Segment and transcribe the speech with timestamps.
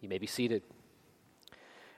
[0.00, 0.62] You may be seated.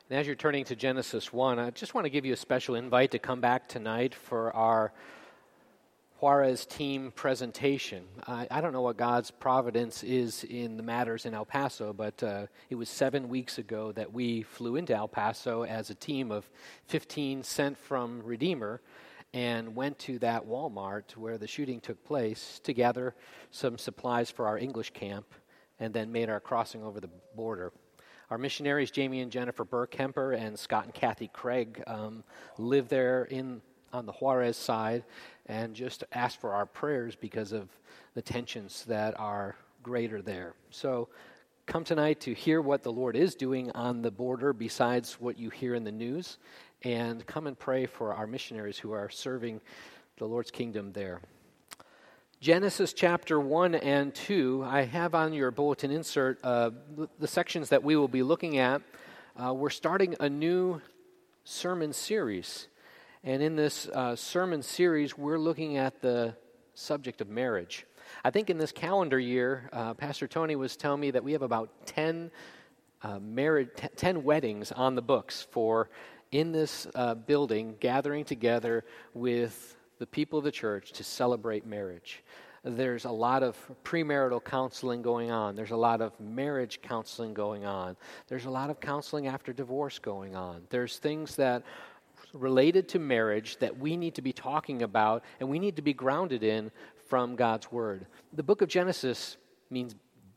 [0.09, 2.77] And as you're turning to Genesis 1, I just want to give you a special
[2.77, 4.93] invite to come back tonight for our
[6.21, 8.05] Juarez team presentation.
[8.27, 12.23] I, I don't know what God's providence is in the matters in El Paso, but
[12.23, 16.31] uh, it was seven weeks ago that we flew into El Paso as a team
[16.31, 16.49] of
[16.87, 18.81] 15 sent from Redeemer
[19.35, 23.15] and went to that Walmart where the shooting took place to gather
[23.51, 25.27] some supplies for our English camp
[25.81, 27.73] and then made our crossing over the border.
[28.31, 32.23] Our missionaries, Jamie and Jennifer Burkemper and Scott and Kathy Craig, um,
[32.59, 35.05] live there in on the Juarez side
[35.47, 37.71] and just ask for our prayers because of
[38.13, 40.53] the tensions that are greater there.
[40.69, 41.09] So
[41.65, 45.49] come tonight to hear what the Lord is doing on the border besides what you
[45.49, 46.37] hear in the news,
[46.83, 49.61] and come and pray for our missionaries who are serving
[50.19, 51.21] the Lord's kingdom there.
[52.41, 56.71] Genesis chapter 1 and 2, I have on your bulletin insert uh,
[57.19, 58.81] the sections that we will be looking at.
[59.37, 60.81] Uh, we're starting a new
[61.43, 62.69] sermon series.
[63.25, 66.37] And in this uh, sermon series, we're looking at the
[66.75, 67.85] subject of marriage.
[68.25, 71.43] I think in this calendar year, uh, Pastor Tony was telling me that we have
[71.43, 72.31] about 10,
[73.03, 75.91] uh, married, t- 10 weddings on the books for
[76.31, 82.23] in this uh, building gathering together with the people of the church to celebrate marriage.
[82.65, 85.55] There's a lot of premarital counseling going on.
[85.55, 87.97] There's a lot of marriage counseling going on.
[88.27, 90.63] There's a lot of counseling after divorce going on.
[90.69, 91.63] There's things that
[92.33, 95.95] related to marriage that we need to be talking about and we need to be
[95.95, 96.71] grounded in
[97.09, 98.07] from God's Word.
[98.33, 99.37] The book of Genesis
[99.71, 99.95] means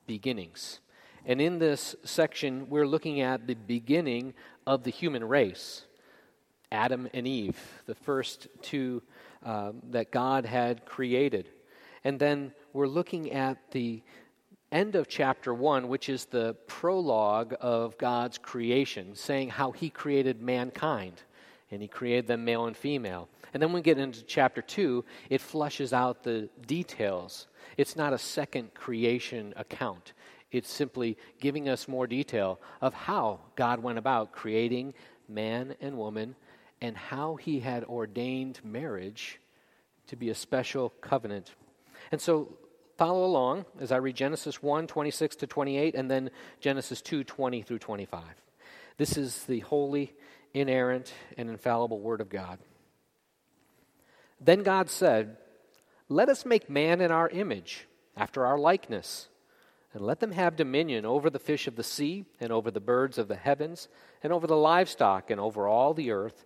[0.08, 0.80] beginnings.
[1.26, 4.34] And in this section, we're looking at the beginning
[4.66, 5.86] of the human race
[6.72, 9.02] Adam and Eve, the first two
[9.44, 11.50] um, that God had created.
[12.04, 14.02] And then we're looking at the
[14.72, 20.42] end of chapter 1, which is the prologue of God's creation, saying how He created
[20.42, 21.22] mankind
[21.72, 23.30] and he created them male and female.
[23.54, 27.48] And then when we get into chapter 2, it flushes out the details.
[27.78, 30.14] It's not a second creation account,
[30.52, 34.94] it's simply giving us more detail of how God went about creating
[35.30, 36.36] man and woman
[36.82, 39.40] and how he had ordained marriage
[40.08, 41.52] to be a special covenant.
[42.12, 42.58] And so
[42.98, 47.62] follow along as I read Genesis 1 26 to 28 and then Genesis 2 20
[47.62, 48.24] through 25.
[48.98, 50.14] This is the holy
[50.54, 52.60] inerrant, and infallible Word of God.
[54.40, 55.38] Then God said,
[56.10, 57.88] Let us make man in our image,
[58.18, 59.30] after our likeness,
[59.94, 63.18] and let them have dominion over the fish of the sea, and over the birds
[63.18, 63.88] of the heavens,
[64.24, 66.46] and over the livestock, and over all the earth,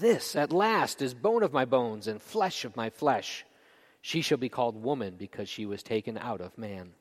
[0.00, 3.44] This at last is bone of my bones and flesh of my flesh.
[4.00, 6.94] She shall be called woman because she was taken out of man.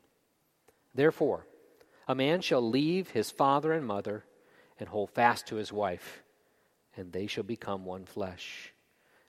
[0.94, 1.48] Therefore,
[2.06, 4.26] a man shall leave his father and mother
[4.78, 6.22] and hold fast to his wife,
[6.98, 8.74] and they shall become one flesh.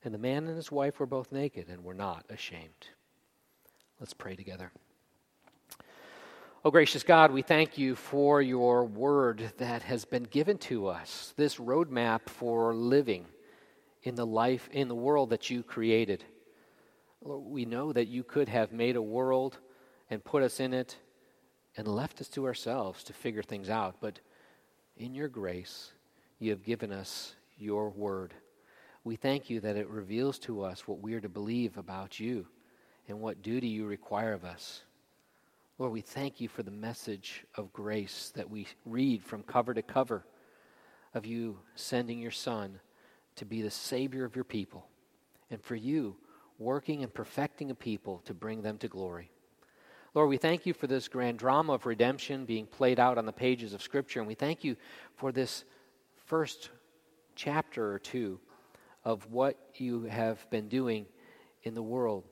[0.05, 2.89] And the man and his wife were both naked and were not ashamed.
[4.01, 4.73] Let's pray together.
[6.65, 11.33] Oh, gracious God, we thank you for your word that has been given to us,
[11.37, 13.27] this roadmap for living
[14.03, 16.25] in the life, in the world that you created.
[17.23, 19.59] Lord, we know that you could have made a world
[20.11, 20.97] and put us in it
[21.77, 24.21] and left us to ourselves to figure things out, but
[24.97, 25.93] in your grace,
[26.39, 28.35] you have given us your word.
[29.05, 32.47] We thank you that it reveals to us what we are to believe about you
[33.09, 34.83] and what duty you require of us.
[35.79, 39.83] Lord, we thank you for the message of grace that we read from cover to
[39.83, 40.25] cover
[41.15, 42.79] of you sending your Son
[43.37, 44.87] to be the Savior of your people,
[45.51, 46.17] and for you
[46.59, 49.31] working and perfecting a people to bring them to glory.
[50.15, 53.33] Lord, we thank you for this grand drama of redemption being played out on the
[53.33, 54.77] pages of Scripture, and we thank you
[55.17, 55.65] for this
[56.27, 56.71] first
[57.35, 58.39] chapter or two
[59.05, 61.07] of what you have been doing
[61.63, 62.25] in the world.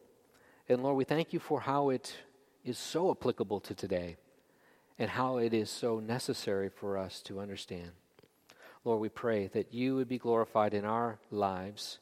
[0.68, 2.14] And Lord, we thank you for how it
[2.64, 4.16] is so applicable to today
[4.98, 7.90] and how it is so necessary for us to understand.
[8.84, 11.98] Lord, we pray that you would be glorified in our lives,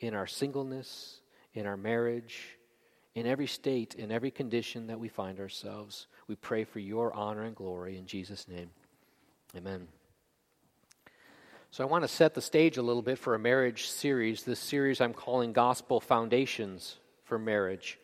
[0.00, 1.20] in our singleness,
[1.52, 2.56] in our marriage,
[3.14, 6.06] in every state, in every condition that we find ourselves.
[6.26, 8.70] We pray for your honor and glory in Jesus' name.
[9.56, 9.88] Amen.
[11.70, 14.44] So, I want to set the stage a little bit for a marriage series.
[14.44, 17.98] This series I'm calling Gospel Foundations for Marriage.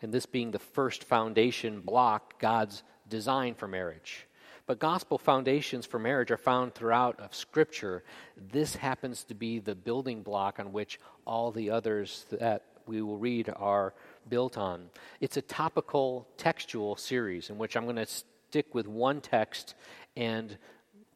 [0.00, 4.27] And this being the first foundation block, God's design for marriage.
[4.68, 8.04] But gospel foundations for marriage are found throughout of Scripture.
[8.52, 13.16] This happens to be the building block on which all the others that we will
[13.16, 13.94] read are
[14.28, 14.90] built on.
[15.22, 19.74] It's a topical textual series in which I'm going to stick with one text
[20.18, 20.58] and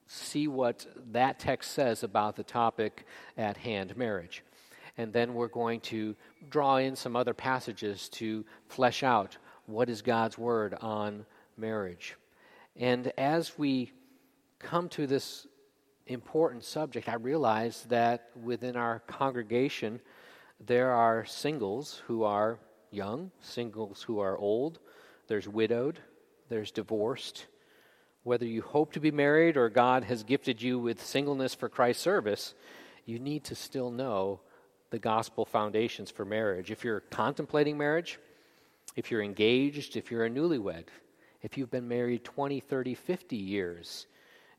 [0.07, 3.05] see what that text says about the topic
[3.37, 4.43] at hand marriage.
[4.97, 6.17] And then we're going to
[6.49, 11.27] draw in some other passages to flesh out what is God's word on
[11.59, 12.17] marriage.
[12.77, 13.93] And as we
[14.59, 15.47] come to this
[16.07, 20.01] important subject, I realize that within our congregation,
[20.61, 22.59] there are singles who are
[22.91, 24.79] young, singles who are old,
[25.27, 25.99] there's widowed,
[26.49, 27.47] there's divorced,
[28.25, 32.03] whether you hope to be married or God has gifted you with singleness for Christ's
[32.03, 32.55] service,
[33.05, 34.41] you need to still know
[34.91, 36.71] the gospel foundations for marriage.
[36.71, 38.19] If you're contemplating marriage,
[38.95, 40.85] if you're engaged, if you're a newlywed,
[41.43, 44.07] if you've been married 20, 30, 50 years,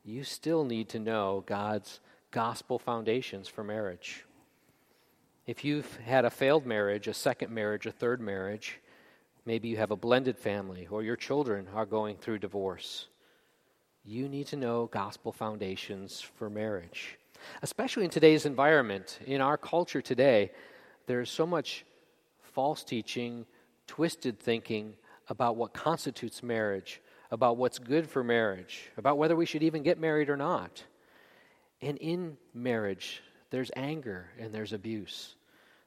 [0.04, 2.00] you still need to know God's
[2.30, 4.24] gospel foundations for marriage.
[5.46, 8.80] If you've had a failed marriage, a second marriage, a third marriage,
[9.44, 13.08] maybe you have a blended family, or your children are going through divorce
[14.04, 17.18] you need to know gospel foundations for marriage.
[17.62, 20.50] Especially in today's environment, in our culture today,
[21.06, 21.84] there's so much
[22.42, 23.46] false teaching,
[23.86, 24.94] twisted thinking
[25.28, 27.00] about what constitutes marriage,
[27.30, 30.84] about what's good for marriage, about whether we should even get married or not.
[31.80, 35.34] And in marriage, there's anger and there's abuse.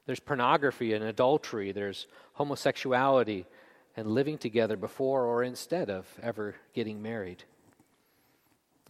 [0.05, 1.71] There's pornography and adultery.
[1.71, 3.45] There's homosexuality
[3.95, 7.43] and living together before or instead of ever getting married.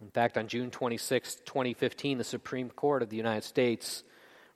[0.00, 4.04] In fact, on June 26, 2015, the Supreme Court of the United States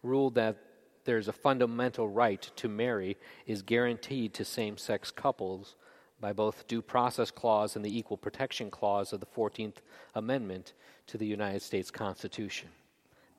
[0.03, 0.57] ruled that
[1.05, 3.17] there's a fundamental right to marry
[3.47, 5.75] is guaranteed to same sex couples
[6.23, 9.79] by both due process clause and the equal protection clause of the 14th
[10.15, 10.73] Amendment
[11.09, 12.69] to the United States Constitution.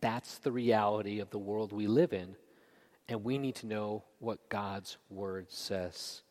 [0.01, 2.35] That's the reality of the world we live in,
[3.07, 6.23] and we need to know what God's Word says.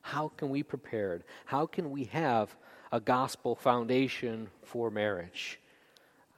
[0.10, 1.22] How can we prepare?
[1.46, 2.56] How can we have
[2.92, 5.60] a gospel foundation for marriage?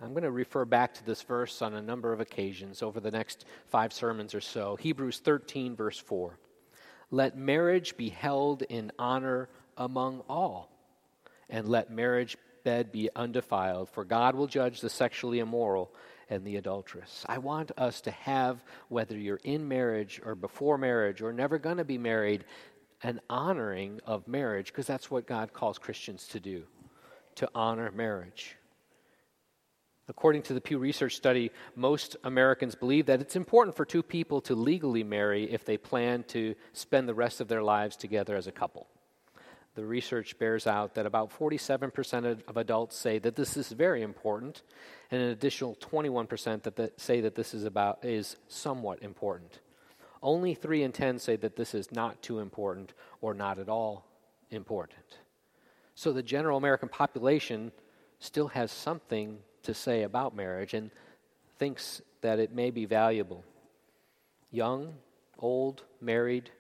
[0.02, 3.12] I'm going to refer back to this verse on a number of occasions over the
[3.12, 4.76] next five sermons or so.
[4.76, 6.38] Hebrews 13, verse 4.
[7.12, 9.48] Let marriage be held in honor
[9.78, 10.70] among all
[11.50, 12.36] and let marriage
[12.66, 15.94] bed be undefiled, for God will judge the sexually immoral
[16.30, 17.26] and the adulteress.
[17.28, 21.78] I want us to have, whether you're in marriage or before marriage or never going
[21.78, 22.46] to be married,
[23.04, 26.64] an honoring of marriage, because that's what God calls Christians to do,
[27.36, 28.56] to honor marriage.
[30.08, 34.42] According to the Pew Research study, most Americans believe that it's important for two people
[34.42, 38.48] to legally marry if they plan to spend the rest of their lives together as
[38.48, 38.88] a couple
[39.76, 44.64] the research bears out that about 47% of adults say that this is very important,
[45.10, 49.60] and an additional 21% that, that say that this is about is somewhat important.
[50.22, 54.06] Only 3 in 10 say that this is not too important or not at all
[54.52, 55.18] important.
[55.96, 57.72] So the general American population
[58.20, 60.92] still has something to say about marriage and
[61.58, 63.44] thinks that it may be valuable.
[64.52, 64.94] Young,
[65.40, 66.52] old, married,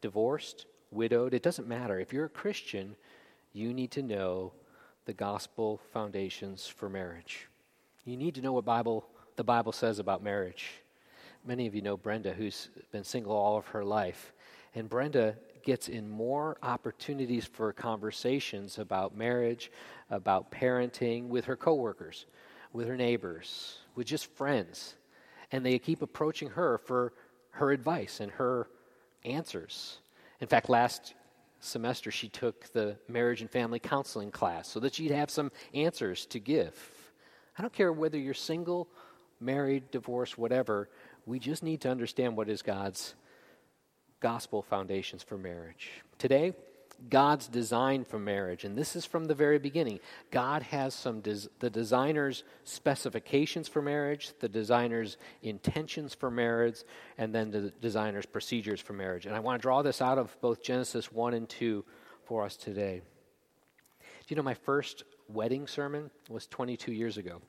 [0.00, 1.98] divorced, widowed, it doesn't matter.
[1.98, 2.96] If you're a Christian,
[3.52, 4.52] you need to know
[5.04, 7.48] the gospel foundations for marriage.
[8.04, 10.70] You need to know what Bible the Bible says about marriage.
[11.46, 14.32] Many of you know Brenda, who's been single all of her life.
[14.74, 19.70] And Brenda gets in more opportunities for conversations about marriage,
[20.10, 22.26] about parenting with her coworkers,
[22.72, 24.96] with her neighbors, with just friends.
[25.52, 27.12] And they keep approaching her for
[27.50, 28.66] her advice and her
[29.24, 29.98] answers.
[30.40, 31.14] In fact, last
[31.60, 36.26] semester she took the marriage and family counseling class so that she'd have some answers
[36.26, 36.74] to give.
[37.56, 38.88] I don't care whether you're single,
[39.40, 40.88] married, divorced, whatever.
[41.26, 43.14] We just need to understand what is God's
[44.20, 45.90] gospel foundations for marriage.
[46.18, 46.54] Today,
[47.10, 50.00] God's design for marriage, and this is from the very beginning.
[50.30, 56.84] God has some des- the designer's specifications for marriage, the designer's intentions for marriage,
[57.18, 59.26] and then the designer's procedures for marriage.
[59.26, 61.84] And I want to draw this out of both Genesis 1 and 2
[62.24, 63.02] for us today.
[64.00, 67.42] Do you know my first wedding sermon was 22 years ago?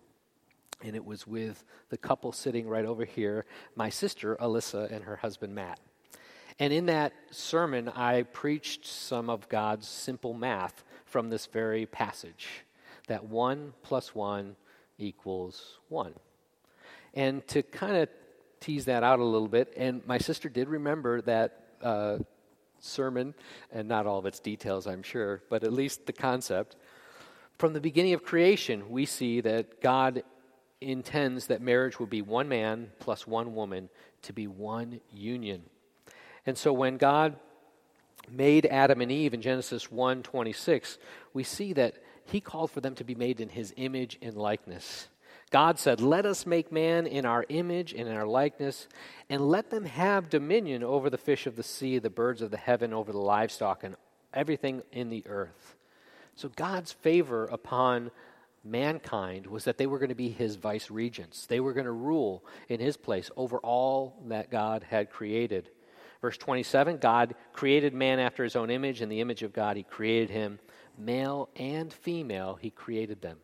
[0.84, 5.16] And it was with the couple sitting right over here, my sister Alyssa and her
[5.16, 5.80] husband Matt.
[6.60, 12.48] And in that sermon, I preached some of God's simple math from this very passage
[13.08, 14.56] that 1 plus 1
[14.98, 16.14] equals 1.
[17.14, 18.10] And to kind of
[18.60, 22.18] tease that out a little bit, and my sister did remember that uh,
[22.80, 23.34] sermon,
[23.72, 26.76] and not all of its details, I'm sure, but at least the concept.
[27.58, 30.24] From the beginning of creation, we see that God
[30.82, 33.90] intends that marriage would be one man plus one woman
[34.22, 35.64] to be one union.
[36.46, 37.38] And so when God
[38.30, 40.98] made Adam and Eve in Genesis 1:26,
[41.34, 45.08] we see that he called for them to be made in his image and likeness.
[45.50, 48.90] God said, "Let us make man in our image and in our likeness,
[49.30, 52.58] and let them have dominion over the fish of the sea, the birds of the
[52.58, 53.96] heaven, over the livestock and
[54.34, 55.78] everything in the earth."
[56.36, 58.12] So God's favor upon
[58.64, 61.46] mankind was that they were going to be his vice regents.
[61.46, 65.70] They were going to rule in his place over all that God had created.
[66.22, 69.02] Verse 27 God created man after his own image.
[69.02, 70.60] In the image of God, he created him.
[70.98, 73.38] Male and female, he created them.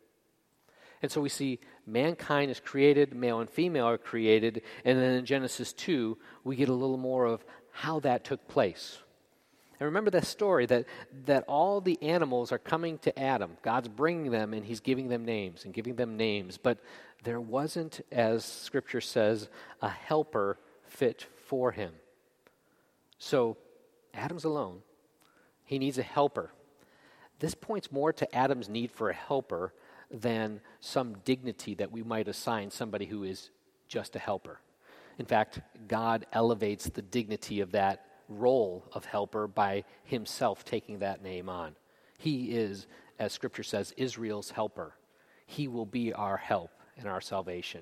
[1.04, 4.62] And so we see mankind is created, male and female are created.
[4.86, 9.03] And then in Genesis 2, we get a little more of how that took place.
[9.84, 10.86] And remember that story that,
[11.26, 13.58] that all the animals are coming to Adam.
[13.64, 16.58] God's bringing them and he's giving them names and giving them names.
[16.58, 16.78] But
[17.26, 19.50] there wasn't, as scripture says,
[19.82, 21.92] a helper fit for him.
[23.20, 23.58] So
[24.14, 24.84] Adam's alone.
[25.66, 26.54] He needs a helper.
[27.40, 29.74] This points more to Adam's need for a helper
[30.10, 33.50] than some dignity that we might assign somebody who is
[33.90, 34.62] just a helper.
[35.20, 35.60] In fact,
[35.90, 41.76] God elevates the dignity of that role of helper by himself taking that name on.
[42.18, 42.88] He is,
[43.20, 44.96] as scripture says, Israel's helper.
[45.46, 47.82] He will be our help and our salvation.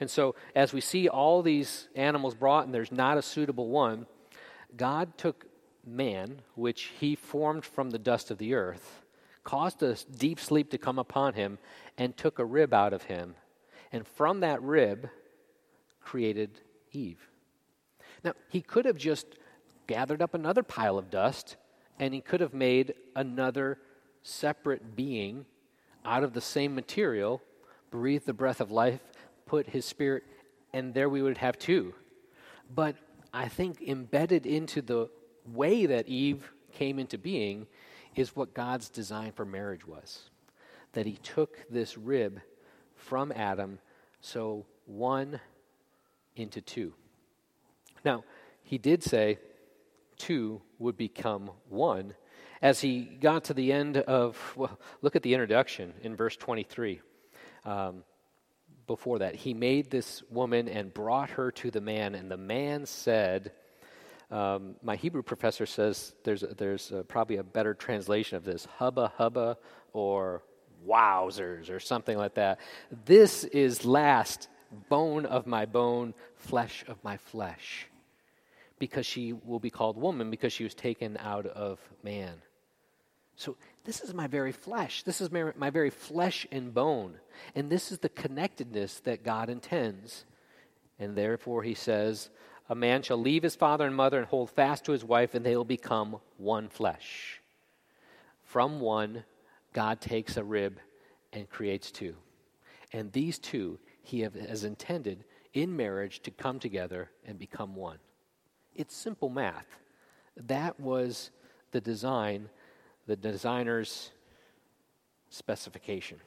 [0.00, 4.06] And so, as we see all these animals brought, and there's not a suitable one,
[4.76, 5.46] God took
[5.86, 9.02] man, which he formed from the dust of the earth,
[9.42, 11.58] caused a deep sleep to come upon him,
[11.98, 13.34] and took a rib out of him.
[13.92, 15.10] And from that rib,
[16.00, 16.60] created
[16.92, 17.28] Eve.
[18.22, 19.26] Now, he could have just
[19.86, 21.56] gathered up another pile of dust
[21.98, 23.78] and he could have made another
[24.22, 25.46] separate being
[26.04, 27.40] out of the same material,
[27.90, 29.00] breathed the breath of life,
[29.46, 30.24] put his spirit,
[30.72, 31.94] and there we would have two.
[32.74, 32.96] But
[33.32, 35.08] I think embedded into the
[35.46, 37.66] way that Eve came into being
[38.16, 40.30] is what God's design for marriage was.
[40.92, 42.40] That he took this rib
[42.96, 43.78] from Adam,
[44.20, 45.40] so one
[46.36, 46.92] into two.
[48.04, 48.24] Now,
[48.62, 49.38] he did say
[50.16, 52.14] two would become one.
[52.62, 57.00] As he got to the end of, well, look at the introduction in verse 23.
[57.64, 58.04] Um,
[58.86, 59.34] before that.
[59.34, 63.52] He made this woman and brought her to the man, and the man said,
[64.30, 69.58] um, my Hebrew professor says there's, there's probably a better translation of this hubba hubba
[69.92, 70.42] or
[70.86, 72.60] wowzers or something like that.
[73.04, 74.48] This is last
[74.88, 77.86] bone of my bone, flesh of my flesh.
[78.84, 82.34] Because she will be called woman because she was taken out of man.
[83.34, 85.04] So this is my very flesh.
[85.04, 87.14] This is my, my very flesh and bone.
[87.54, 90.26] And this is the connectedness that God intends.
[90.98, 92.28] And therefore, he says,
[92.68, 95.46] A man shall leave his father and mother and hold fast to his wife, and
[95.46, 97.40] they will become one flesh.
[98.42, 99.24] From one,
[99.72, 100.78] God takes a rib
[101.32, 102.16] and creates two.
[102.92, 105.24] And these two, he has intended
[105.54, 107.98] in marriage to come together and become one.
[108.74, 109.66] It's simple math.
[110.36, 111.30] That was
[111.70, 112.48] the design
[113.06, 114.10] the designer's
[115.28, 116.18] specification.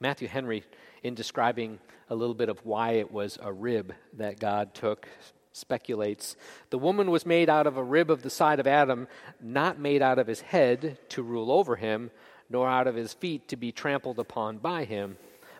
[0.00, 0.64] Matthew Henry,
[1.02, 1.78] in describing
[2.10, 5.08] a little bit of why it was a rib that God took,
[5.52, 6.36] speculates
[6.70, 9.08] the woman was made out of a rib of the side of Adam,
[9.40, 12.10] not made out of his head to rule over him,
[12.48, 15.16] nor out of his feet to be trampled upon by him,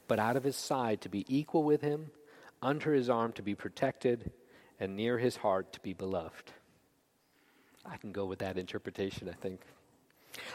[0.07, 2.11] but out of his side to be equal with him,
[2.63, 4.31] under his arm to be protected,
[4.81, 6.53] and near his heart to be beloved.
[7.85, 9.61] I can go with that interpretation, I think.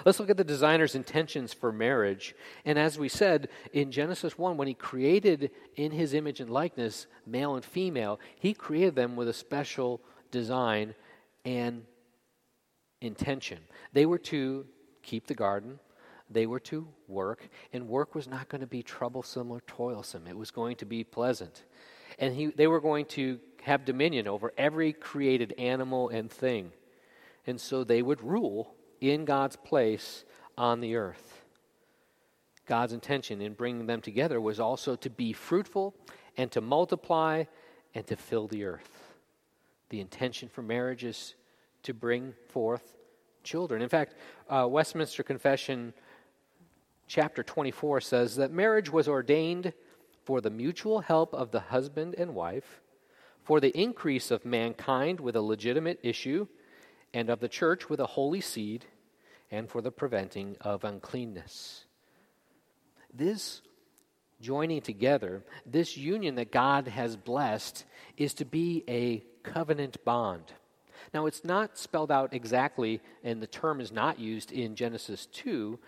[0.06, 2.36] Let's look at the designer's intentions for marriage.
[2.64, 7.08] And as we said in Genesis 1, when he created in his image and likeness
[7.26, 10.02] male and female, he created them with a special
[10.32, 10.96] design
[11.44, 11.84] and
[13.02, 13.60] intention.
[13.92, 14.66] They were to
[15.02, 15.80] keep the garden,
[16.30, 20.28] they were to work, and work was not going to be troublesome or toilsome.
[20.28, 21.64] It was going to be pleasant.
[22.24, 26.72] And he, they were going to have dominion over every created animal and thing.
[27.46, 30.24] And so they would rule in God's place
[30.58, 31.44] on the earth.
[32.66, 35.94] God's intention in bringing them together was also to be fruitful
[36.38, 37.44] and to multiply
[37.94, 39.16] and to fill the earth.
[39.90, 41.36] The intention for marriage is
[41.84, 42.96] to bring forth
[43.44, 43.82] children.
[43.82, 44.16] In fact,
[44.50, 45.94] uh, Westminster Confession,
[47.06, 49.74] chapter 24, says that marriage was ordained
[50.24, 52.82] for the mutual help of the husband and wife,
[53.44, 56.48] for the increase of mankind with a legitimate issue,
[57.14, 58.86] and of the church with a holy seed,
[59.52, 61.86] and for the preventing of uncleanness.
[63.14, 63.62] This
[64.42, 67.86] joining together, this union that God has blessed,
[68.18, 70.54] is to be a covenant bond.
[71.14, 75.80] Now, it's not spelled out exactly, and the term is not used in Genesis 2,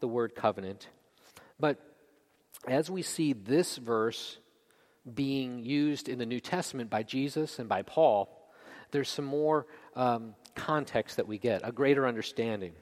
[0.00, 0.88] the word covenant.
[1.58, 1.87] But
[2.66, 4.38] as we see this verse
[5.14, 8.28] being used in the New Testament by Jesus and by Paul,
[8.90, 12.72] there's some more um, context that we get, a greater understanding.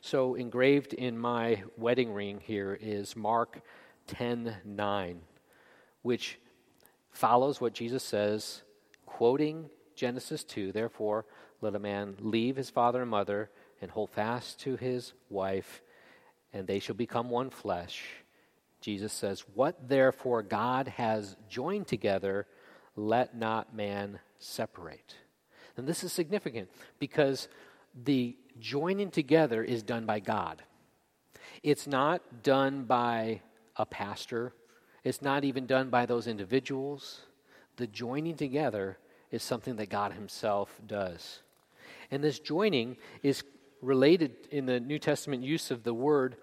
[0.00, 3.60] So, engraved in my wedding ring here is Mark
[4.06, 5.20] 10 9,
[6.02, 6.38] which
[7.10, 8.62] follows what Jesus says,
[9.04, 11.26] quoting Genesis 2 Therefore,
[11.60, 15.82] let a man leave his father and mother and hold fast to his wife,
[16.52, 18.04] and they shall become one flesh.
[18.86, 22.46] Jesus says, What therefore God has joined together,
[22.94, 25.16] let not man separate.
[25.76, 26.70] And this is significant
[27.00, 27.48] because
[28.04, 30.62] the joining together is done by God.
[31.64, 33.40] It's not done by
[33.74, 34.52] a pastor,
[35.02, 37.22] it's not even done by those individuals.
[37.78, 38.98] The joining together
[39.32, 41.42] is something that God Himself does.
[42.12, 43.42] And this joining is
[43.82, 46.36] related in the New Testament use of the word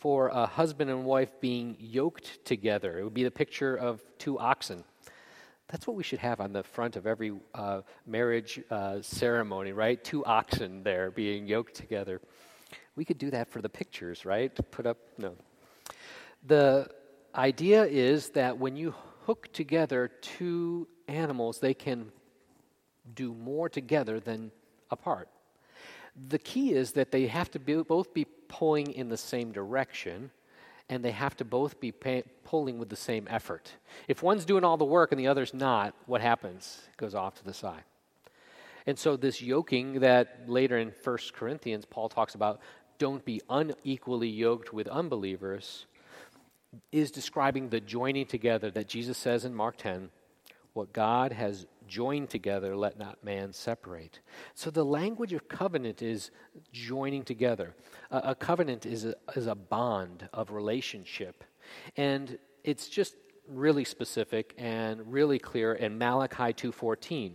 [0.00, 2.98] for a husband and wife being yoked together.
[2.98, 4.82] It would be the picture of two oxen.
[5.68, 10.02] That's what we should have on the front of every uh, marriage uh, ceremony, right?
[10.02, 12.20] Two oxen there being yoked together.
[12.96, 14.58] We could do that for the pictures, right?
[14.70, 15.34] Put up, no.
[16.46, 16.88] The
[17.34, 18.94] idea is that when you
[19.26, 22.10] hook together two animals, they can
[23.14, 24.50] do more together than
[24.90, 25.28] apart.
[26.28, 30.30] The key is that they have to be, both be pulling in the same direction
[30.90, 33.72] and they have to both be pay, pulling with the same effort.
[34.08, 36.82] If one's doing all the work and the other's not, what happens?
[36.90, 37.84] It goes off to the side.
[38.86, 42.60] And so, this yoking that later in 1 Corinthians, Paul talks about,
[42.98, 45.86] don't be unequally yoked with unbelievers,
[46.90, 50.10] is describing the joining together that Jesus says in Mark 10
[50.72, 54.20] what God has joined together, let not man separate.
[54.54, 56.30] So the language of covenant is
[56.72, 57.74] joining together.
[58.10, 61.44] A covenant is a, is a bond of relationship.
[61.96, 63.16] And it's just
[63.48, 67.32] really specific and really clear in Malachi 2.14.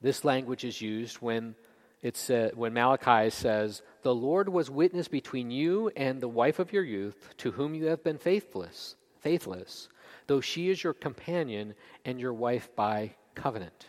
[0.00, 1.54] This language is used when,
[2.02, 6.72] it's, uh, when Malachi says, The Lord was witness between you and the wife of
[6.72, 9.88] your youth, to whom you have been faithless, faithless,
[10.26, 13.88] though she is your companion and your wife by covenant.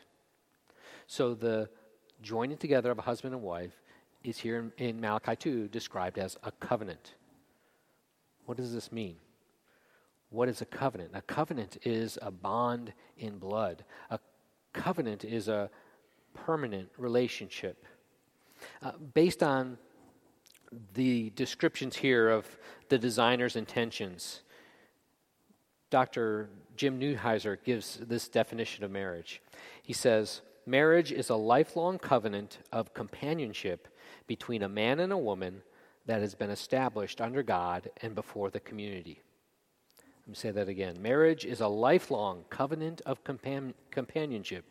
[1.07, 1.69] So the
[2.21, 3.81] joining together of a husband and wife
[4.23, 7.15] is here in, in Malachi 2 described as a covenant.
[8.45, 9.17] What does this mean?
[10.29, 11.11] What is a covenant?
[11.13, 13.83] A covenant is a bond in blood.
[14.09, 14.19] A
[14.73, 15.69] covenant is a
[16.33, 17.85] permanent relationship.
[18.81, 19.77] Uh, based on
[20.93, 22.57] the descriptions here of
[22.89, 24.41] the designer's intentions,
[25.93, 26.49] Dr.
[26.75, 29.43] Jim Newheiser gives this definition of marriage.
[29.83, 33.87] He says, Marriage is a lifelong covenant of companionship
[34.25, 35.61] between a man and a woman
[36.07, 39.21] that has been established under God and before the community.
[40.21, 40.99] Let me say that again.
[40.99, 44.65] Marriage is a lifelong covenant of compan- companionship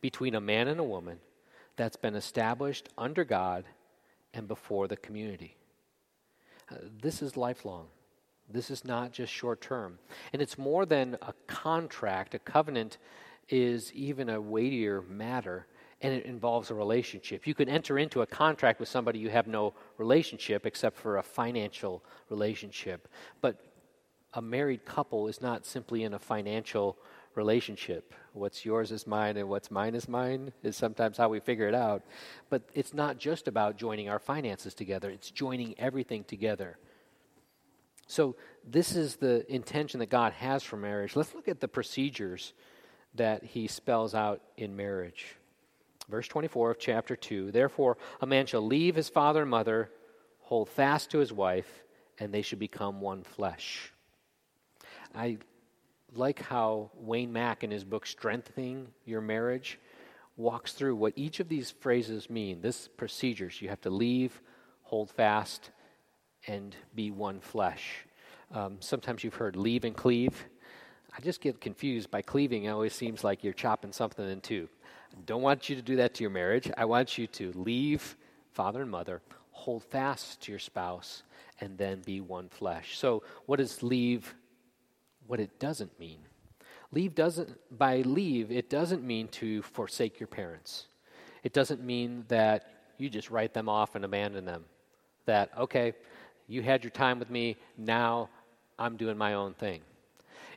[0.00, 1.18] between a man and a woman
[1.76, 3.66] that's been established under God
[4.32, 5.58] and before the community.
[6.70, 7.88] uh, this is lifelong.
[8.50, 9.98] This is not just short term.
[10.32, 12.34] And it's more than a contract.
[12.34, 12.98] A covenant
[13.48, 15.66] is even a weightier matter,
[16.00, 17.46] and it involves a relationship.
[17.46, 21.22] You can enter into a contract with somebody you have no relationship except for a
[21.22, 23.08] financial relationship.
[23.40, 23.60] But
[24.34, 26.98] a married couple is not simply in a financial
[27.34, 28.14] relationship.
[28.32, 31.74] What's yours is mine, and what's mine is mine, is sometimes how we figure it
[31.74, 32.02] out.
[32.50, 36.78] But it's not just about joining our finances together, it's joining everything together.
[38.06, 38.36] So,
[38.66, 41.16] this is the intention that God has for marriage.
[41.16, 42.54] Let's look at the procedures
[43.14, 45.36] that He spells out in marriage.
[46.08, 49.90] Verse 24 of chapter 2 Therefore, a man shall leave his father and mother,
[50.40, 51.84] hold fast to his wife,
[52.18, 53.92] and they should become one flesh.
[55.14, 55.38] I
[56.14, 59.78] like how Wayne Mack, in his book Strengthening Your Marriage,
[60.36, 62.60] walks through what each of these phrases mean.
[62.60, 64.40] This procedures you have to leave,
[64.82, 65.70] hold fast,
[66.46, 68.06] and be one flesh.
[68.52, 70.46] Um, sometimes you've heard leave and cleave.
[71.16, 72.64] I just get confused by cleaving.
[72.64, 74.68] It always seems like you're chopping something in two.
[75.12, 76.70] I don't want you to do that to your marriage.
[76.76, 78.16] I want you to leave
[78.52, 81.22] father and mother, hold fast to your spouse,
[81.60, 82.98] and then be one flesh.
[82.98, 84.34] So, what does leave?
[85.26, 86.18] What it doesn't mean.
[86.92, 90.86] Leave doesn't, by leave, it doesn't mean to forsake your parents.
[91.42, 94.64] It doesn't mean that you just write them off and abandon them.
[95.26, 95.94] That, okay,
[96.46, 98.28] you had your time with me, now
[98.78, 99.80] I'm doing my own thing.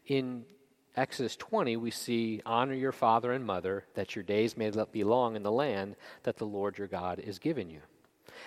[0.07, 0.45] In
[0.95, 5.35] Exodus 20, we see, Honor your father and mother, that your days may be long
[5.35, 7.81] in the land that the Lord your God is giving you.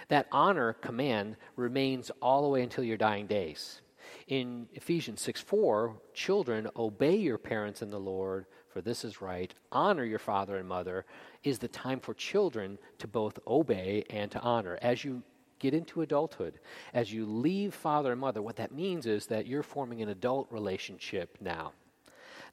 [0.08, 3.80] That honor command remains all the way until your dying days.
[4.26, 9.52] In Ephesians 6 4, children, obey your parents in the Lord, for this is right.
[9.70, 11.04] Honor your father and mother
[11.42, 14.78] is the time for children to both obey and to honor.
[14.82, 15.22] As you
[15.60, 16.58] get into adulthood,
[16.92, 20.50] as you leave father and mother, what that means is that you're forming an adult
[20.50, 21.72] relationship now.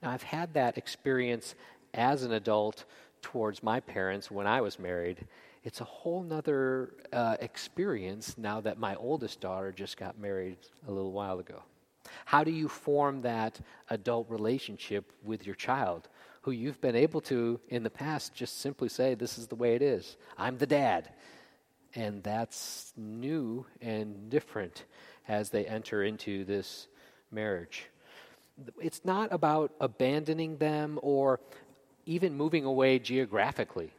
[0.03, 1.55] Now, I've had that experience
[1.95, 2.85] as an adult
[3.23, 5.25] towards my parents when I was married.
[5.63, 10.91] It's a whole nother uh, experience now that my oldest daughter just got married a
[10.91, 11.63] little while ago.
[12.25, 16.07] How do you form that adult relationship with your child
[16.41, 19.75] who you've been able to, in the past, just simply say, This is the way
[19.75, 20.15] it is?
[20.37, 21.09] I'm the dad.
[21.95, 24.85] And that's new and different
[25.27, 26.87] as they enter into this
[27.31, 27.87] marriage.
[28.79, 31.39] It's not about abandoning them or
[32.05, 33.91] even moving away geographically.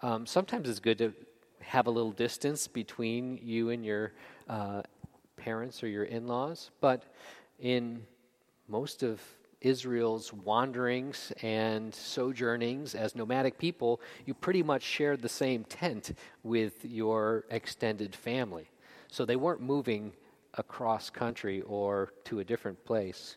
[0.00, 1.12] Um, sometimes it's good to
[1.60, 4.12] have a little distance between you and your
[4.48, 4.82] uh,
[5.36, 7.04] parents or your in laws, but
[7.60, 8.02] in
[8.68, 9.20] most of
[9.60, 16.84] Israel's wanderings and sojournings as nomadic people, you pretty much shared the same tent with
[16.84, 18.70] your extended family.
[19.08, 20.12] So they weren't moving
[20.54, 23.36] across country or to a different place.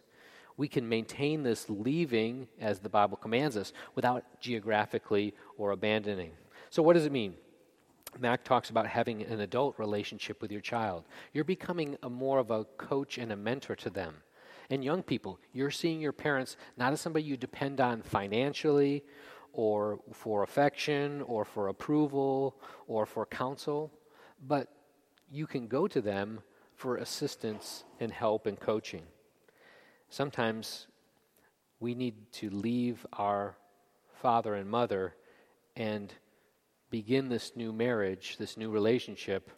[0.57, 6.33] We can maintain this leaving, as the Bible commands us, without geographically or abandoning.
[6.69, 7.35] So, what does it mean?
[8.19, 11.05] Mack talks about having an adult relationship with your child.
[11.33, 14.15] You're becoming a more of a coach and a mentor to them.
[14.71, 19.03] And young people, you're seeing your parents not as somebody you depend on financially
[19.51, 22.55] or for affection or for approval
[22.87, 23.91] or for counsel,
[24.47, 24.69] but
[25.29, 26.39] you can go to them
[26.73, 29.03] for assistance and help and coaching.
[30.07, 30.87] Sometimes
[31.81, 33.57] we need to leave our
[34.21, 35.15] father and mother
[35.75, 36.13] and
[36.89, 39.51] begin this new marriage, this new relationship,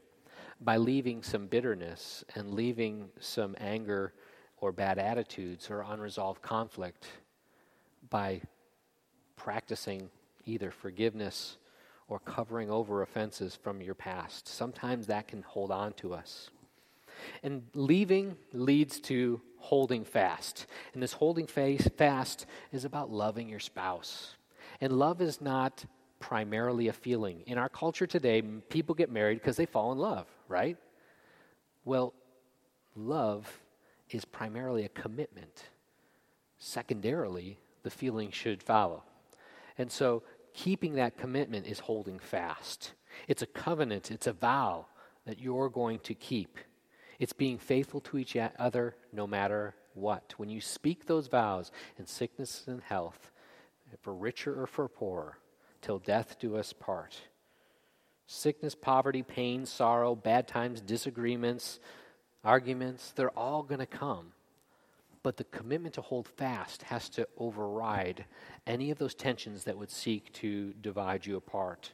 [0.59, 4.13] by leaving some bitterness and leaving some anger
[4.63, 7.05] or bad attitudes or unresolved conflict
[8.09, 8.39] by
[9.35, 10.09] practicing
[10.45, 11.57] either forgiveness
[12.07, 14.47] or covering over offenses from your past.
[14.47, 16.49] Sometimes that can hold on to us.
[17.43, 20.65] And leaving leads to holding fast.
[20.93, 24.35] And this holding fast is about loving your spouse.
[24.79, 25.83] And love is not
[26.21, 27.43] primarily a feeling.
[27.47, 30.77] In our culture today, people get married because they fall in love, right?
[31.83, 32.13] Well,
[32.95, 33.59] love
[34.13, 35.65] is primarily a commitment.
[36.57, 39.03] Secondarily, the feeling should follow.
[39.77, 40.23] And so,
[40.53, 42.93] keeping that commitment is holding fast.
[43.27, 44.85] It's a covenant, it's a vow
[45.25, 46.57] that you're going to keep.
[47.19, 50.33] It's being faithful to each other no matter what.
[50.37, 53.31] When you speak those vows in sickness and health,
[54.01, 55.37] for richer or for poorer,
[55.81, 57.21] till death do us part.
[58.25, 61.79] Sickness, poverty, pain, sorrow, bad times, disagreements,
[62.43, 64.33] arguments, they're all going to come.
[65.23, 68.25] But the commitment to hold fast has to override
[68.67, 71.91] any of those tensions that would seek to divide you apart.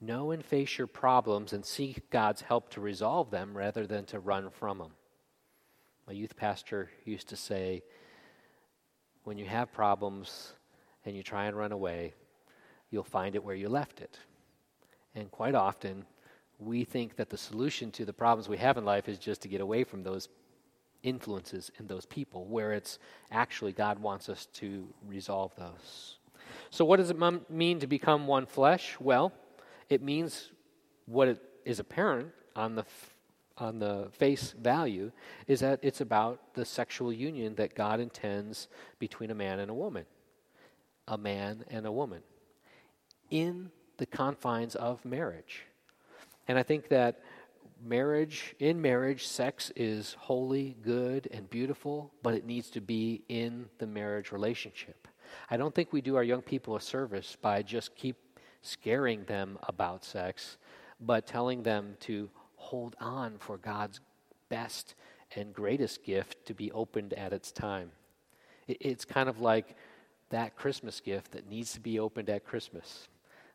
[0.00, 4.20] Know and face your problems and seek God's help to resolve them rather than to
[4.20, 4.92] run from them.
[6.06, 7.82] My youth pastor used to say,
[9.24, 10.54] when you have problems
[11.04, 12.14] and you try and run away,
[12.90, 14.18] you'll find it where you left it.
[15.14, 16.04] And quite often,
[16.64, 19.48] we think that the solution to the problems we have in life is just to
[19.48, 20.28] get away from those
[21.02, 22.98] influences and those people, where it's
[23.30, 26.18] actually God wants us to resolve those.
[26.70, 28.96] So, what does it mean to become one flesh?
[29.00, 29.32] Well,
[29.88, 30.50] it means
[31.06, 32.84] what it is apparent on the
[33.58, 35.12] on the face value
[35.46, 39.74] is that it's about the sexual union that God intends between a man and a
[39.74, 40.06] woman,
[41.06, 42.22] a man and a woman,
[43.30, 45.66] in the confines of marriage.
[46.48, 47.20] And I think that
[47.84, 53.66] marriage, in marriage, sex is holy, good, and beautiful, but it needs to be in
[53.78, 55.08] the marriage relationship.
[55.50, 58.16] I don't think we do our young people a service by just keep
[58.60, 60.58] scaring them about sex,
[61.00, 64.00] but telling them to hold on for God's
[64.48, 64.94] best
[65.34, 67.90] and greatest gift to be opened at its time.
[68.68, 69.76] It's kind of like
[70.30, 73.08] that Christmas gift that needs to be opened at Christmas.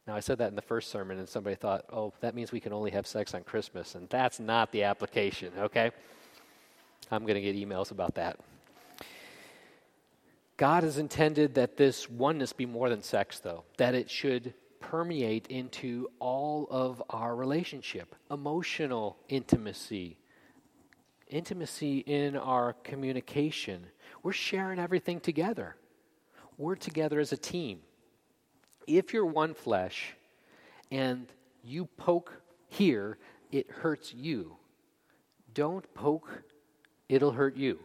[0.07, 2.61] Now, I said that in the first sermon, and somebody thought, oh, that means we
[2.61, 3.93] can only have sex on Christmas.
[3.95, 5.91] And that's not the application, okay?
[7.11, 8.39] I'm going to get emails about that.
[10.55, 15.47] God has intended that this oneness be more than sex, though, that it should permeate
[15.47, 20.17] into all of our relationship emotional intimacy,
[21.27, 23.87] intimacy in our communication.
[24.23, 25.75] We're sharing everything together,
[26.57, 27.81] we're together as a team
[28.87, 30.15] if you're one flesh
[30.89, 31.27] and
[31.63, 33.17] you poke here,
[33.51, 34.55] it hurts you.
[35.53, 36.43] Don't poke,
[37.09, 37.79] it'll hurt you.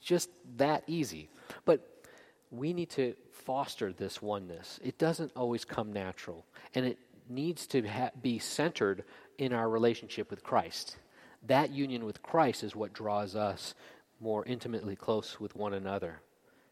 [0.00, 1.28] Just that easy.
[1.64, 1.86] But
[2.50, 4.78] we need to foster this oneness.
[4.82, 6.98] It doesn't always come natural, and it
[7.28, 9.04] needs to ha- be centered
[9.38, 10.96] in our relationship with Christ.
[11.46, 13.74] That union with Christ is what draws us
[14.20, 16.20] more intimately close with one another.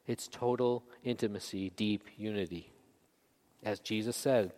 [0.06, 2.72] It's total intimacy, deep unity.
[3.66, 4.52] As Jesus said,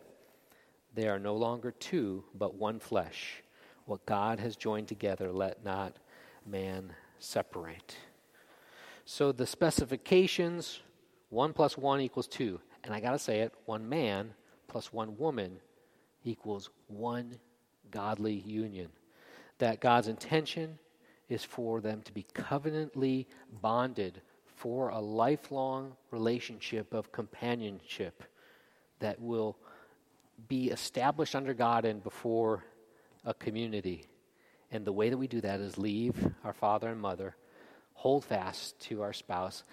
[0.94, 3.42] they are no longer two, but one flesh.
[3.86, 5.96] What God has joined together, let not
[6.44, 7.96] man separate.
[9.06, 10.80] So the specifications
[11.30, 12.60] one plus one equals two.
[12.84, 14.34] And I got to say it one man
[14.66, 15.58] plus one woman
[16.22, 17.38] equals one
[17.90, 18.90] godly union.
[19.56, 20.78] That God's intention
[21.30, 23.26] is for them to be covenantly
[23.62, 28.22] bonded for a lifelong relationship of companionship
[29.00, 29.56] that will
[30.48, 32.64] be established under God and before
[33.24, 34.04] a community.
[34.70, 37.36] And the way that we do that is leave our father and mother,
[37.94, 39.64] hold fast to our spouse,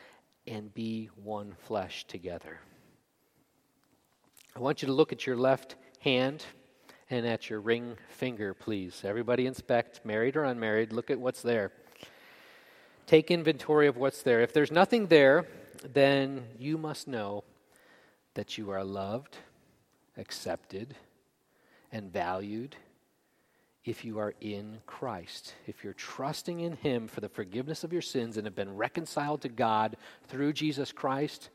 [0.48, 2.60] and be one flesh together.
[4.56, 6.46] I want you to look at your left hand
[7.10, 9.02] and at your ring finger, please.
[9.04, 11.72] Everybody inspect, married or unmarried, look at what's there.
[13.06, 14.42] Take inventory of what's there.
[14.42, 15.46] If there's nothing there,
[15.94, 17.44] then you must know
[18.36, 19.38] that you are loved,
[20.18, 20.96] accepted,
[21.92, 22.76] and valued
[23.84, 25.54] if you are in Christ.
[25.68, 29.42] If you're trusting in Him for the forgiveness of your sins and have been reconciled
[29.42, 31.50] to God through Jesus Christ,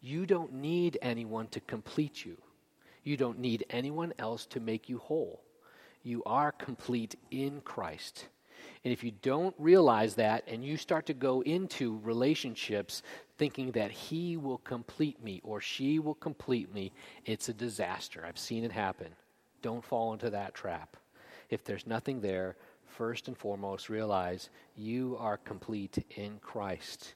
[0.00, 2.36] you don't need anyone to complete you.
[3.02, 5.42] You don't need anyone else to make you whole.
[6.02, 8.26] You are complete in Christ.
[8.84, 13.02] And if you don't realize that and you start to go into relationships
[13.36, 16.92] thinking that he will complete me or she will complete me,
[17.26, 18.24] it's a disaster.
[18.26, 19.08] I've seen it happen.
[19.60, 20.96] Don't fall into that trap.
[21.50, 27.14] If there's nothing there, first and foremost, realize you are complete in Christ.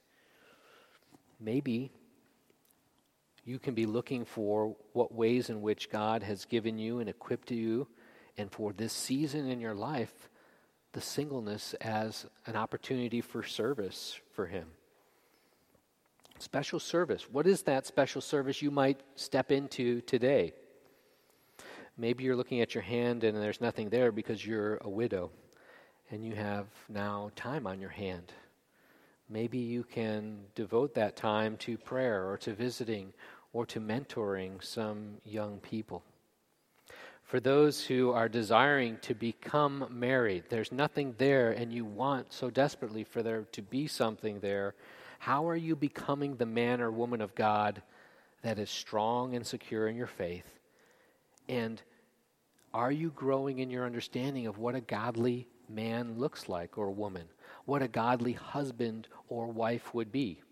[1.41, 1.91] Maybe
[3.45, 7.51] you can be looking for what ways in which God has given you and equipped
[7.51, 7.87] you,
[8.37, 10.29] and for this season in your life,
[10.95, 14.69] the singleness as an opportunity for service for Him.
[16.39, 17.31] Special service.
[17.31, 20.53] What is that special service you might step into today?
[21.97, 25.31] Maybe you're looking at your hand and there's nothing there because you're a widow
[26.11, 28.33] and you have now time on your hand.
[29.29, 33.13] Maybe you can devote that time to prayer or to visiting
[33.53, 36.03] or to mentoring some young people.
[37.25, 42.51] For those who are desiring to become married, there's nothing there and you want so
[42.51, 44.75] desperately for there to be something there
[45.25, 47.81] how are you becoming the man or woman of God
[48.43, 50.45] that is strong and secure in your faith?
[51.49, 51.81] And
[52.75, 57.25] are you growing in your understanding of what a godly man looks like or woman?
[57.65, 60.43] What a godly husband or wife would be?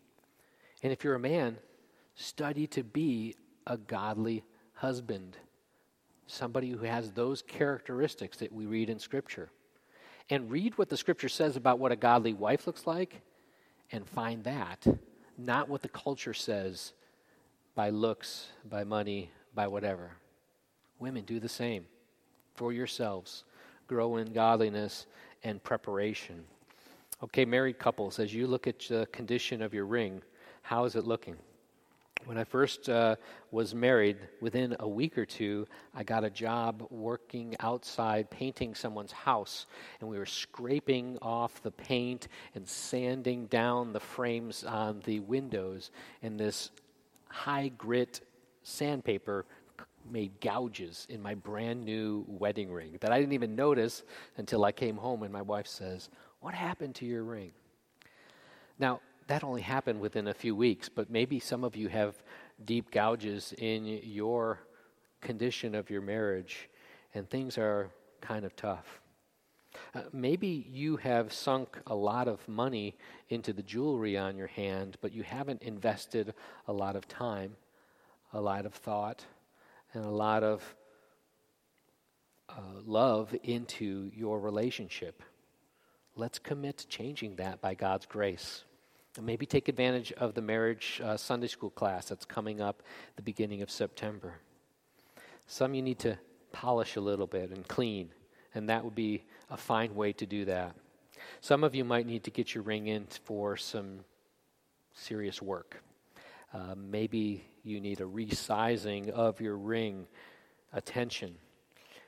[0.83, 1.59] And if you're a man,
[2.15, 3.35] study to be
[3.67, 5.37] a godly husband
[6.27, 9.51] somebody who has those characteristics that we read in Scripture.
[10.31, 13.21] And read what the Scripture says about what a godly wife looks like
[13.91, 14.87] and find that,
[15.37, 16.93] not what the culture says
[17.75, 20.13] by looks, by money, by whatever.
[20.99, 21.85] Women, do the same
[22.55, 23.45] for yourselves.
[23.87, 25.07] Grow in godliness
[25.43, 26.45] and preparation.
[27.23, 30.23] Okay, married couples, as you look at the condition of your ring,
[30.63, 31.37] how is it looking?
[32.25, 33.17] When I first uh,
[33.51, 39.11] was married, within a week or two, I got a job working outside painting someone's
[39.11, 39.67] house.
[40.01, 45.91] And we were scraping off the paint and sanding down the frames on the windows.
[46.23, 46.71] And this
[47.29, 48.21] high grit
[48.63, 49.45] sandpaper
[50.09, 54.05] made gouges in my brand new wedding ring that I didn't even notice
[54.37, 56.09] until I came home and my wife says,
[56.41, 57.51] What happened to your ring?
[58.79, 62.15] Now, that only happened within a few weeks, but maybe some of you have
[62.65, 64.61] deep gouges in your
[65.21, 66.69] condition of your marriage
[67.15, 69.01] and things are kind of tough.
[69.95, 72.95] Uh, maybe you have sunk a lot of money
[73.31, 76.35] into the jewelry on your hand, but you haven't invested
[76.69, 77.57] a lot of time,
[78.33, 79.25] a lot of thought,
[79.95, 80.75] and a lot of
[82.49, 85.23] uh, love into your relationship.
[86.17, 88.65] Let's commit to changing that by God's grace.
[89.21, 92.83] Maybe take advantage of the marriage uh, Sunday school class that's coming up
[93.17, 94.37] the beginning of September.
[95.47, 96.19] Some you need to
[96.51, 98.09] polish a little bit and clean,
[98.55, 100.75] and that would be a fine way to do that.
[101.43, 104.01] Some of you might need to get your ring in for some
[104.95, 105.83] serious work.
[106.55, 110.07] Uh, maybe you need a resizing of your ring
[110.73, 111.35] attention.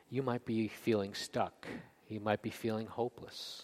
[0.09, 1.67] You might be feeling stuck.
[2.09, 3.63] You might be feeling hopeless.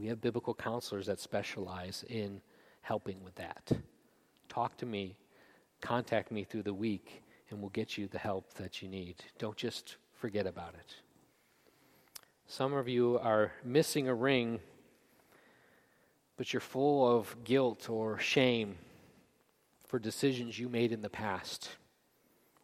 [0.00, 2.40] We have biblical counselors that specialize in
[2.80, 3.70] helping with that.
[4.48, 5.14] Talk to me,
[5.82, 9.16] contact me through the week, and we'll get you the help that you need.
[9.38, 10.94] Don't just forget about it.
[12.46, 14.60] Some of you are missing a ring,
[16.38, 18.76] but you're full of guilt or shame
[19.86, 21.68] for decisions you made in the past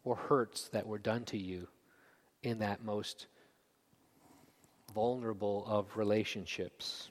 [0.03, 1.67] or hurts that were done to you
[2.41, 3.27] in that most
[4.91, 7.09] vulnerable of relationships.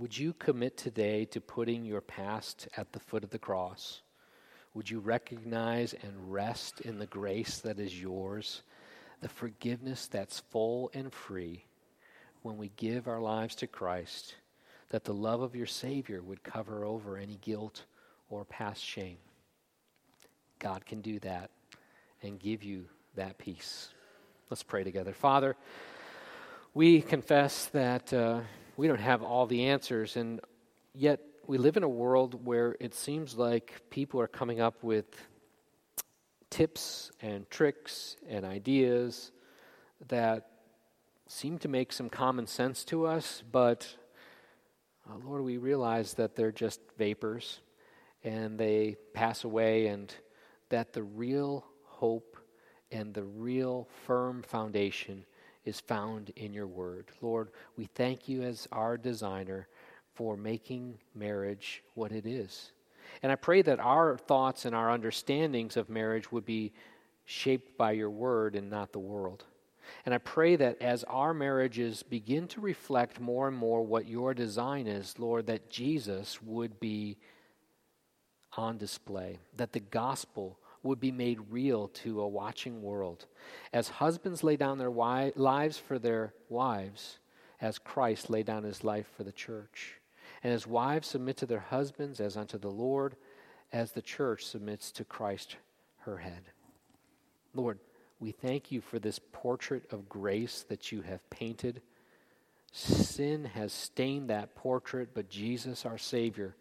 [0.00, 4.00] Would you commit today to putting your past at the foot of the cross?
[4.72, 8.62] Would you recognize and rest in the grace that is yours,
[9.20, 11.66] the forgiveness that's full and free
[12.40, 14.36] when we give our lives to Christ,
[14.88, 17.84] that the love of your Savior would cover over any guilt
[18.30, 19.18] or past shame?
[20.60, 21.50] God can do that
[22.22, 22.86] and give you
[23.16, 23.90] that peace.
[24.48, 25.12] Let's pray together.
[25.12, 25.56] Father,
[26.72, 28.10] we confess that.
[28.14, 28.40] Uh,
[28.80, 30.16] we don't have all the answers.
[30.16, 30.40] And
[30.94, 35.04] yet, we live in a world where it seems like people are coming up with
[36.48, 39.32] tips and tricks and ideas
[40.08, 40.48] that
[41.26, 43.86] seem to make some common sense to us, but
[45.06, 47.60] uh, Lord, we realize that they're just vapors
[48.24, 50.14] and they pass away, and
[50.70, 52.38] that the real hope
[52.90, 55.26] and the real firm foundation
[55.64, 57.06] is found in your word.
[57.20, 59.68] Lord, we thank you as our designer
[60.14, 62.72] for making marriage what it is.
[63.22, 66.72] And I pray that our thoughts and our understandings of marriage would be
[67.24, 69.44] shaped by your word and not the world.
[70.06, 74.34] And I pray that as our marriages begin to reflect more and more what your
[74.34, 77.18] design is, Lord, that Jesus would be
[78.56, 83.26] on display, that the gospel would be made real to a watching world.
[83.72, 87.18] As husbands lay down their lives for their wives,
[87.60, 90.00] as Christ laid down his life for the church.
[90.42, 93.16] And as wives submit to their husbands as unto the Lord,
[93.72, 95.56] as the church submits to Christ,
[96.00, 96.42] her head.
[97.54, 97.78] Lord,
[98.18, 101.82] we thank you for this portrait of grace that you have painted.
[102.72, 106.54] Sin has stained that portrait, but Jesus, our Savior,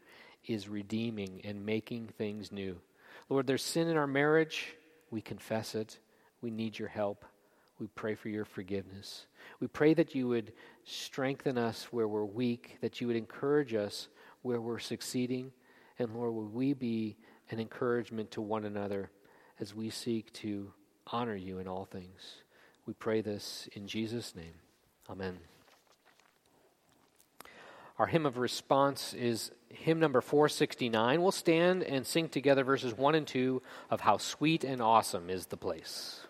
[0.45, 2.79] is redeeming and making things new.
[3.29, 4.73] Lord, there's sin in our marriage.
[5.11, 5.99] We confess it.
[6.41, 7.25] We need your help.
[7.79, 9.25] We pray for your forgiveness.
[9.59, 10.51] We pray that you would
[10.84, 14.09] strengthen us where we're weak, that you would encourage us
[14.41, 15.51] where we're succeeding.
[15.97, 17.17] And Lord, would we be
[17.51, 19.11] an encouragement to one another
[19.59, 20.71] as we seek to
[21.07, 22.43] honor you in all things.
[22.86, 24.53] We pray this in Jesus' name.
[25.09, 25.38] Amen.
[28.00, 31.22] Our hymn of response is hymn number 469.
[31.22, 35.47] We'll stand and sing together verses 1 and 2 of How Sweet and Awesome is
[35.47, 36.22] the Place.